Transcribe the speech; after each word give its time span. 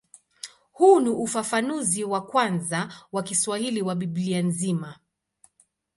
Huu 0.71 0.99
ni 0.99 1.09
ufafanuzi 1.09 2.03
wa 2.03 2.21
kwanza 2.25 2.89
wa 3.11 3.23
Kiswahili 3.23 3.81
wa 3.81 3.95
Biblia 3.95 4.41
nzima. 4.43 4.95